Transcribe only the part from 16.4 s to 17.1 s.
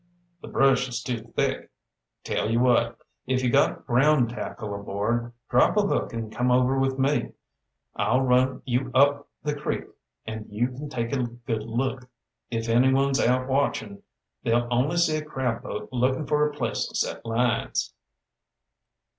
a place to